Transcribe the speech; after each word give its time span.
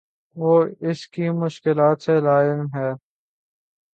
وہ 0.35 0.53
اس 0.81 1.07
کی 1.07 1.29
مشکلات 1.39 2.01
سے 2.01 2.19
لاعلم 2.19 2.65
ہے 2.75 2.91